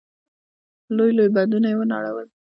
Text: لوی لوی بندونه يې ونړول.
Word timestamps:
لوی 0.95 1.11
لوی 1.17 1.29
بندونه 1.35 1.67
يې 1.71 1.75
ونړول. 1.77 2.27